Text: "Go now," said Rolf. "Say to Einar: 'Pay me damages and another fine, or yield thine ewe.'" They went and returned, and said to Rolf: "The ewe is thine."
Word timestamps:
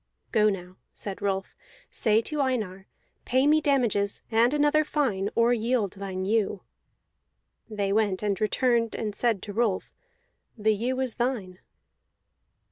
"Go 0.31 0.49
now," 0.49 0.77
said 0.95 1.21
Rolf. 1.21 1.55
"Say 1.91 2.21
to 2.21 2.41
Einar: 2.41 2.87
'Pay 3.23 3.45
me 3.45 3.61
damages 3.61 4.23
and 4.31 4.51
another 4.51 4.83
fine, 4.83 5.29
or 5.35 5.53
yield 5.53 5.93
thine 5.93 6.25
ewe.'" 6.25 6.63
They 7.69 7.93
went 7.93 8.23
and 8.23 8.41
returned, 8.41 8.95
and 8.95 9.13
said 9.13 9.43
to 9.43 9.53
Rolf: 9.53 9.93
"The 10.57 10.73
ewe 10.73 10.99
is 11.01 11.13
thine." 11.17 11.59